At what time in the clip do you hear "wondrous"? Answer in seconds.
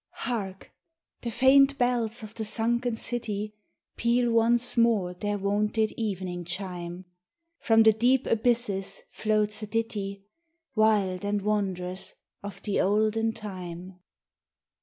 11.43-12.15